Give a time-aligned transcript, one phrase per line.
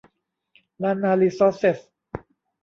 [0.81, 1.79] ลานนารีซอร์สเซส